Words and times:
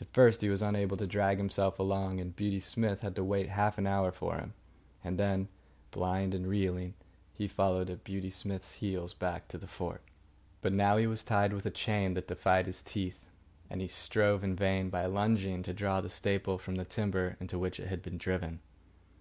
At 0.00 0.12
first 0.12 0.40
he 0.40 0.48
was 0.48 0.62
unable 0.62 0.96
to 0.96 1.04
drag 1.04 1.36
himself 1.38 1.80
along, 1.80 2.20
and 2.20 2.36
Beauty 2.36 2.60
Smith 2.60 3.00
had 3.00 3.16
to 3.16 3.24
wait 3.24 3.48
half 3.48 3.76
an 3.76 3.88
hour 3.88 4.12
for 4.12 4.36
him. 4.36 4.54
And 5.02 5.18
then, 5.18 5.48
blind 5.90 6.32
and 6.32 6.46
reeling, 6.46 6.94
he 7.34 7.48
followed 7.48 7.90
at 7.90 8.04
Beauty 8.04 8.30
Smith's 8.30 8.74
heels 8.74 9.14
back 9.14 9.48
to 9.48 9.58
the 9.58 9.66
fort. 9.66 10.02
But 10.62 10.72
now 10.74 10.96
he 10.96 11.08
was 11.08 11.24
tied 11.24 11.52
with 11.52 11.66
a 11.66 11.70
chain 11.72 12.14
that 12.14 12.28
defied 12.28 12.66
his 12.66 12.82
teeth, 12.82 13.18
and 13.68 13.80
he 13.80 13.88
strove 13.88 14.44
in 14.44 14.54
vain, 14.54 14.90
by 14.90 15.06
lunging, 15.06 15.64
to 15.64 15.74
draw 15.74 16.00
the 16.00 16.08
staple 16.08 16.56
from 16.56 16.76
the 16.76 16.84
timber 16.84 17.36
into 17.40 17.58
which 17.58 17.80
it 17.80 17.90
was 17.90 18.14
driven. 18.16 18.60